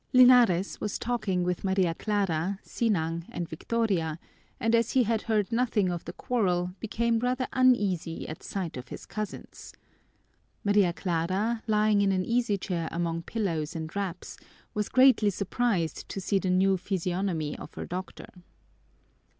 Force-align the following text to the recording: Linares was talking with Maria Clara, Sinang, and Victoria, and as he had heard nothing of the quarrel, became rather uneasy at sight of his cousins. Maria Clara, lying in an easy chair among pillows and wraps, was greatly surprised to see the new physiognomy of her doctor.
Linares 0.13 0.81
was 0.81 0.97
talking 0.97 1.43
with 1.43 1.63
Maria 1.63 1.93
Clara, 1.93 2.57
Sinang, 2.63 3.23
and 3.29 3.47
Victoria, 3.47 4.17
and 4.59 4.73
as 4.73 4.93
he 4.93 5.03
had 5.03 5.21
heard 5.21 5.51
nothing 5.51 5.91
of 5.91 6.05
the 6.05 6.13
quarrel, 6.13 6.73
became 6.79 7.19
rather 7.19 7.45
uneasy 7.53 8.27
at 8.27 8.41
sight 8.41 8.77
of 8.77 8.87
his 8.87 9.05
cousins. 9.05 9.73
Maria 10.63 10.91
Clara, 10.91 11.61
lying 11.67 12.01
in 12.01 12.11
an 12.11 12.25
easy 12.25 12.57
chair 12.57 12.89
among 12.91 13.21
pillows 13.21 13.75
and 13.75 13.95
wraps, 13.95 14.37
was 14.73 14.89
greatly 14.89 15.29
surprised 15.29 16.09
to 16.09 16.19
see 16.19 16.39
the 16.39 16.49
new 16.49 16.77
physiognomy 16.77 17.55
of 17.59 17.75
her 17.75 17.85
doctor. 17.85 18.29